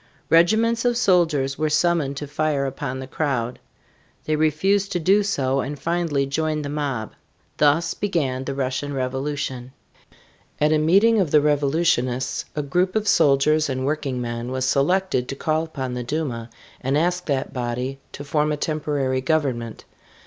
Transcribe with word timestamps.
Regiments 0.31 0.83
of 0.83 0.97
soldiers 0.97 1.59
were 1.59 1.69
summoned 1.69 2.17
to 2.17 2.25
fire 2.25 2.65
upon 2.65 2.97
the 2.99 3.05
crowd. 3.05 3.59
They 4.25 4.35
refused 4.35 4.91
to 4.93 4.99
do 4.99 5.21
so 5.21 5.59
and 5.59 5.77
finally 5.77 6.25
joined 6.25 6.65
the 6.65 6.69
mob. 6.69 7.11
Thus 7.57 7.93
began 7.93 8.43
the 8.45 8.55
Russian 8.55 8.95
Revolution. 8.95 9.73
At 10.59 10.71
a 10.73 10.79
meeting 10.79 11.19
of 11.19 11.29
the 11.29 11.39
revolutionists 11.39 12.45
a 12.55 12.63
group 12.63 12.95
of 12.95 13.07
soldiers 13.07 13.69
and 13.69 13.85
working 13.85 14.19
men 14.19 14.49
was 14.51 14.65
selected 14.65 15.27
to 15.29 15.35
call 15.35 15.61
upon 15.65 15.93
the 15.93 16.03
Duma 16.03 16.49
and 16.81 16.97
ask 16.97 17.27
that 17.27 17.53
body 17.53 17.99
to 18.13 18.23
form 18.23 18.51
a 18.51 18.57
temporary 18.57 19.21
government. 19.21 19.85